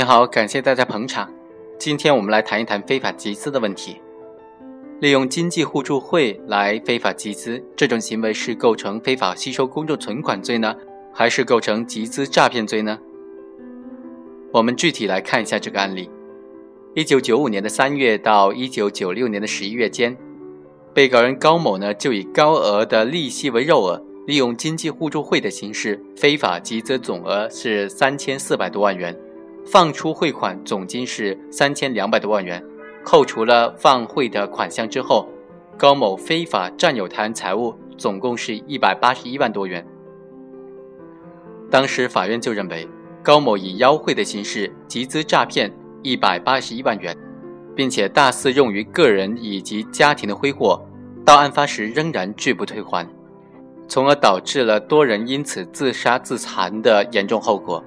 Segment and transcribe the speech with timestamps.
[0.00, 1.30] 你好，感谢大家捧场。
[1.78, 4.00] 今天我们来谈一谈非法集资的问题。
[4.98, 10.74] 利用经济互助会来非法集资，这种行为是构成非法吸收公众存款罪呢，
[11.12, 12.98] 还是构成集资诈骗罪呢？
[14.54, 16.08] 我们具体来看一下这个案例。
[16.94, 20.16] 一九九五年的三月到一九九六年的十一月间，
[20.94, 29.14] 被告人高某呢就以高额的利息为诱饵，利用经济互助会的形式非法集资，总额是三千四百多万元，
[29.70, 32.60] 放出汇款总金是三千两百多万元，
[33.04, 35.28] 扣除了放汇的款项之后，
[35.78, 39.86] 高某非法占有他人财物总共是一百八十一万多元。
[41.70, 42.88] 当时法院就认为，
[43.22, 45.72] 高某以邀汇的形式集资诈骗。
[46.02, 47.14] 一百八十一万元，
[47.76, 50.82] 并且大肆用于个人以及家庭的挥霍，
[51.26, 53.06] 到案发时仍然拒不退还，
[53.86, 57.84] 从而导致了多人因此自杀自残的严重后果，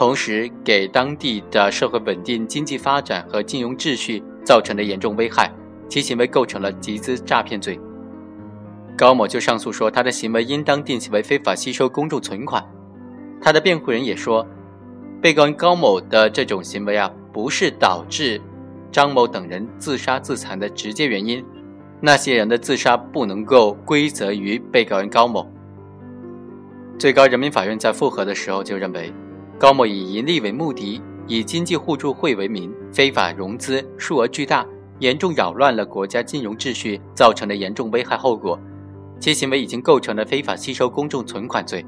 [0.00, 5.52] 同时给当地的社会稳定、经济发展和金融秩序造成了严重危害，
[5.90, 7.78] 其行为构成了集资诈骗罪。
[8.96, 12.66] 高某就上诉说，他的行为应当定性为非法吸收公众存款。
[13.42, 14.46] 他的辩护人也说，
[15.20, 17.12] 被告人高某的这种行为啊。
[17.30, 18.40] 不是导致
[18.90, 21.44] 张某等人自杀自残的直接原因，
[22.00, 25.46] 那些人的自杀不能够归责于被告人高某。
[26.98, 29.12] 最高人民法院在复核的时候就认为，
[29.60, 34.66] 高某以盈利为目的，以经济互助会为名非法融资，数额巨大，
[35.00, 38.58] 严重扰乱了国家金融秩序，造成了严重危害后果，
[39.20, 41.84] 其行为已经构成了非法吸收公众存款罪。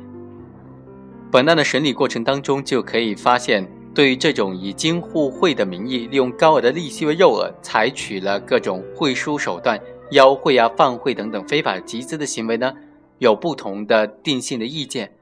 [1.30, 3.66] 本案的审理过程当中就可以发现。
[3.94, 9.78] 对于这种以经互会的名义，利用高额的利息为诱饵，采取了各种汇书手段、
[10.12, 12.72] 邀汇啊、放汇等等非法集资的行为呢，
[13.18, 15.12] 有不同的定性的意见。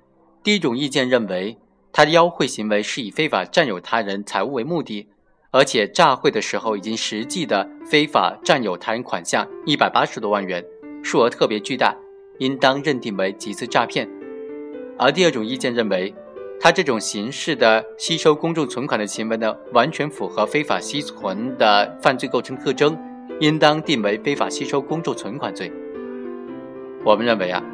[0.44, 1.58] 第一种意见认为，
[1.92, 5.08] 他的邀汇行为是以非法占有他人财物为目的，
[5.50, 10.64] 而且诈汇的时候已经实际的非法占有他人款项一百八十多万元，
[11.02, 11.94] 数额特别巨大，
[12.38, 14.08] 应当认定为集资诈骗。
[14.98, 16.14] 而第二种意见认为，
[16.60, 22.96] 他这种形式的吸收公众存款的行为呢，完全符合非法吸存的犯罪构成特征，
[23.40, 25.72] 应当定为非法吸收公众存款罪。
[27.02, 27.64] 我们认为啊，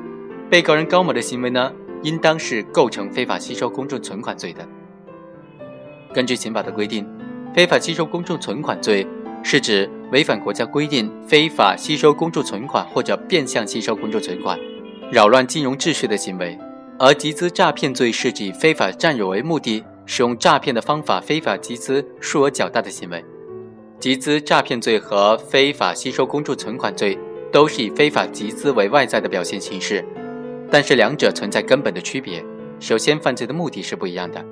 [0.49, 4.67] 被告人高某的行为呢，应当是构成非法吸收公众存款罪的。
[6.13, 7.07] 根据刑法的规定，
[7.55, 9.07] 非法吸收公众存款罪
[9.43, 14.59] 是指违反国家规定，非法吸收公众存款或者变相吸收公众存款，
[15.13, 16.59] 扰乱金融秩序的行为。
[16.99, 23.23] 而集资诈骗罪是指以非法占有为目的，使用诈骗的方法非法集资数额较大的行为。
[24.01, 27.19] 集资诈骗罪和非法吸收公众存款罪
[27.53, 30.03] 都是以非法集资为外在的表现形式，
[30.71, 32.45] 但是两者存在根本的区别。
[32.79, 34.45] 首先，犯罪的目的是不一样的，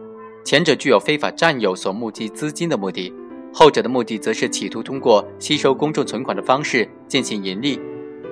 [0.44, 3.12] 前者具有非法占有所募集资金的目的，
[3.52, 7.78] 后者的目的则是企图通过吸收公众存款的方式进行盈利，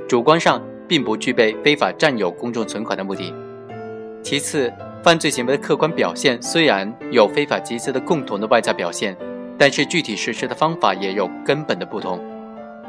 [0.08, 3.34] 主观上并不具备非法占有公众存款的目的。
[4.22, 4.72] 其次，
[5.02, 9.16] 犯罪行为的客观表现虽然有非法集资的共同的外在表现，
[9.58, 12.18] 但是具体实施的方法也有根本的不同。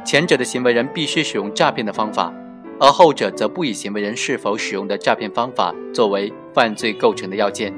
[0.06, 2.34] 前者的行为人必须使用诈骗的方法，
[2.79, 7.73] 而后者则不以行为人是否使用的诈骗方法作为犯罪构成的要件。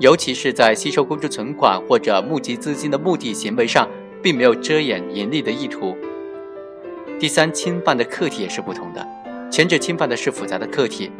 [0.00, 3.88] 尤其是在吸收公众存款或者募集资金的目的行为上，
[4.20, 5.96] 并没有遮掩盈利的意图。
[7.18, 9.06] 第三，侵犯的客体也是不同的，
[9.50, 11.10] 前者侵犯的是复杂的客体。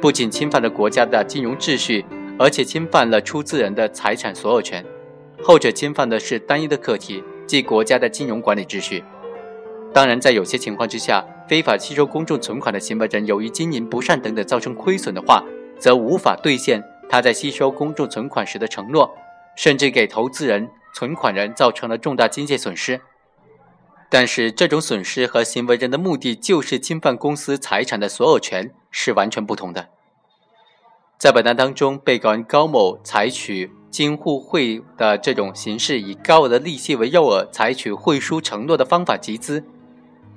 [0.00, 2.04] 不仅侵犯了国家的金融秩序，
[2.38, 4.82] 而且侵犯了出资人的财产所有权；
[5.42, 9.02] 后者侵犯的是单一的客体，即国家的金融管理秩序。
[9.92, 15.42] 当然，在有些情况之下，非法吸收公众存款的行为人由于经营不善等等造成亏损的话，
[15.80, 19.12] 则无法兑现他在吸收公众存款时的承诺，
[19.56, 23.00] 甚至给投资人、存款人造成了重大经济损失。
[24.08, 28.70] 但是，这种损失和行为人的目的就是侵犯公司财产的所有权。
[28.92, 29.88] 是完全不同的。
[31.18, 39.64] 在本案当中，被告人高某采取经互惠的这种形式，以高额的利息为诱饵，采取汇书承诺的方法集资，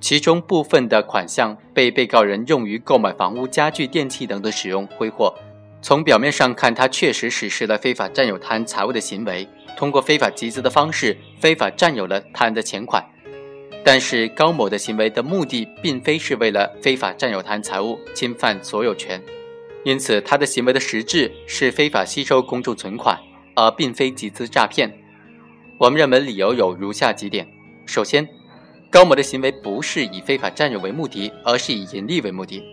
[0.03, 5.33] 其中部分的款项被被告人用于购买房屋、家具、电器等的使用挥霍。
[5.81, 9.47] 从表面上看，他确实实施了非法占有他人财物的行为，
[9.77, 13.01] 通过非法集资的方式，非法占有了他人的钱款。
[13.81, 19.23] 但是高某的行为的目的并非是为了非法占有他人财物、侵犯所有权，
[19.85, 23.17] 因此他的行为的实质是非法吸收公众存款，
[23.55, 24.93] 而并非集资诈骗。
[25.77, 27.47] 我们认为理由有如下几点：
[27.85, 28.27] 首先，
[28.93, 32.63] 高某的行为不是以非法占有为目的，而是以盈利为目的。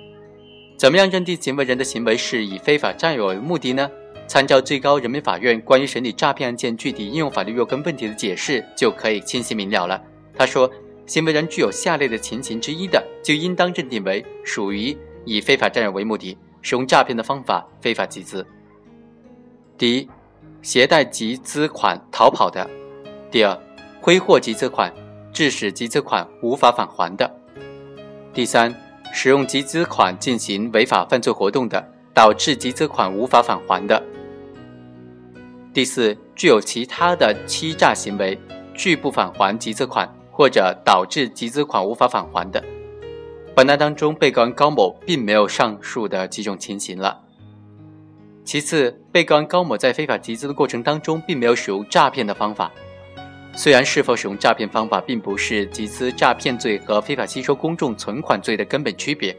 [0.76, 3.90] 怎么样认定行为人的行为是以非法占有为目的呢？
[4.28, 9.98] 参照最高人民法院关于审理诈骗案件具体应用法律若干问题的解释，就可以清晰明了了。
[10.36, 10.70] 他说，
[11.06, 14.94] 行为人具有下列的情形之一的，就应当认定为属于
[15.24, 18.46] 以非法占有为目的，使用诈骗的方法非法集资。
[19.78, 20.06] 第一，
[20.60, 22.68] 携带集资款逃跑的；
[23.30, 23.58] 第二，
[24.02, 24.92] 挥霍集资款，
[25.32, 27.28] 致使集资款无法返还的；
[28.32, 28.74] 第三，
[29.12, 31.84] 使用集资款进行违法犯罪活动的，
[32.14, 34.02] 导致集资款无法返还的；
[35.72, 38.38] 第四，具有其他的欺诈行为，
[38.74, 42.62] 拒不返还集资款或者导致集资款无法返还的。
[43.54, 47.20] 本案当中，被告人高某并没有上述的几种情形了。
[48.44, 52.70] 其次，被告人高某在非法集资的过程当中，并没有使用诈骗的方法。
[53.56, 59.36] 虽然是否使用诈骗方法，并不是集资诈骗罪和非法吸收公众存款罪的根本区别，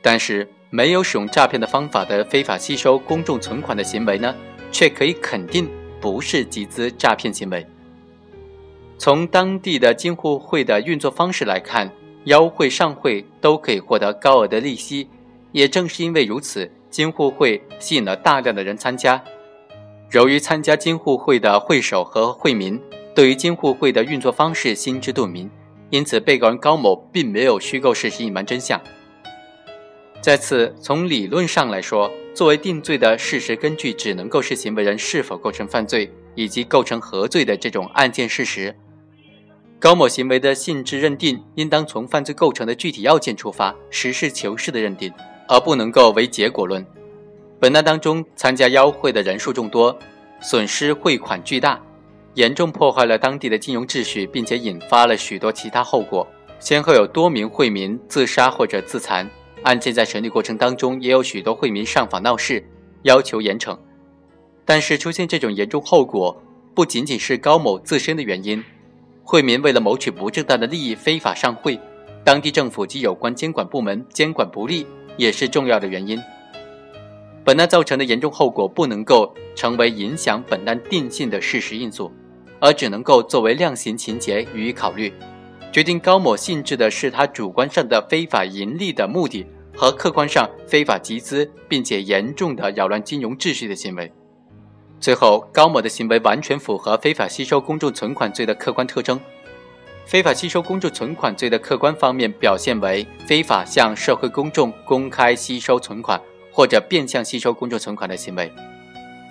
[0.00, 4.32] 但是没有使用诈骗的方法的非法吸收公众存款的行为呢，
[4.70, 5.68] 却可以肯定
[6.00, 7.66] 不是集资诈骗行为。
[8.96, 11.90] 从当地的金互会的运作方式来看，
[12.24, 15.08] 邀会上会都可以获得高额的利息，
[15.50, 19.20] 也正是因为如此，金互会吸引了大量的人参加。
[20.12, 22.80] 由于参加金互会的会首和会民。
[23.14, 25.50] 对于金沪会的运作方式心知肚明，
[25.90, 28.80] 因此被告人高某并没有虚构事实、隐瞒真相。
[30.20, 38.74] 再次，从理论上来说，作为定罪的事实根据，只能够是行为人是否构成犯罪以及构成何罪的这种案件事实。
[39.78, 45.12] 高某行为的性质认定，应当从犯罪构成的具体要件出发，实事求是的认定，
[45.48, 46.86] 而不能够为结果论。
[47.58, 49.98] 本案当中，参加邀会的人数众多，
[50.40, 51.78] 损失汇款巨大。
[52.34, 56.26] 严重破坏了当地的金融秩序，并且引发了许多其他后果，
[56.58, 59.28] 先后有多名惠民自杀或者自残。
[59.64, 62.64] 案件在审理过程当中，也有许多惠民上访闹事，
[63.02, 63.78] 要求严惩。
[64.64, 66.40] 但是出现这种严重后果，
[66.74, 68.64] 不仅仅是高某自身的原因，
[69.22, 71.78] 惠民为了谋取不正当的利益非法上会，
[72.24, 74.86] 当地政府及有关监管部门监管不力，
[75.16, 76.18] 也是重要的原因。
[77.44, 82.10] 本案造成的严重后果不能够成为影响本案定性的事实因素。
[82.62, 85.12] 而只能够作为量刑情节予以考虑，
[85.72, 89.44] 决定高某性质的是他主观上的非法盈利的目的
[89.74, 94.12] 和客观上非法集资并且严重的扰乱金融秩序的行为。
[95.00, 99.18] 最后，高某的行为完全符合非法吸收公众存款罪的客观特征。
[100.06, 106.20] 非法吸收公众存款罪的客观方面表现为非法向社会公众公开吸收存款
[106.52, 108.52] 或者变相吸收公众存款的行为。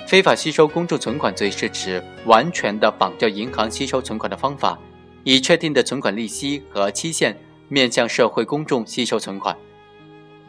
[0.08, 4.78] 非法吸收公众存款罪是指完全的绑架银行吸收存款的方法，
[5.24, 7.38] 以确定的存款利息和期限
[7.70, 9.56] 面向社会公众吸收存款。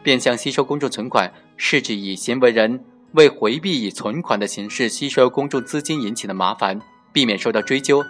[0.01, 2.83] 变相吸收公众存款是指以行为人
[3.13, 6.81] 为回避以存款的形式吸收公众资金引起的麻烦，
[7.13, 8.03] 避免受到追究，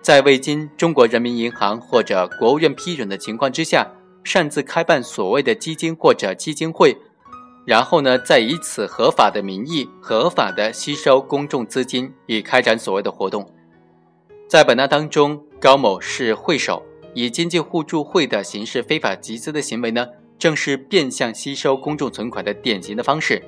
[0.00, 3.90] 在未经中国人民银行或者国务院批准的情况之下，
[4.22, 6.96] 擅自开办所谓的基金或者基金会。
[7.66, 13.44] 然后呢，再以此合法的名义，合法的吸收公众资金，以开展所谓的活动。
[14.48, 16.80] 在本案当中，高某是会首，
[17.12, 20.06] 以经济互助会的形式非法集资的行为呢，
[20.38, 23.42] 正是变相吸收公众存款的典型的方式。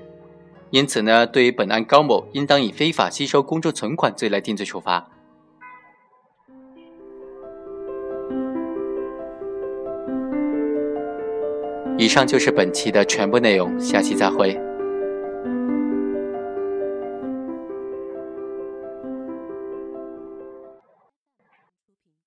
[0.71, 5.09] 因此呢，对于本案高某，应当以非法吸收公众存款罪来定罪处罚。
[11.99, 14.68] 以上就是本期的全部内容，下期再会。